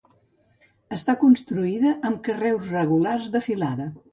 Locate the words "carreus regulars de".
2.29-3.47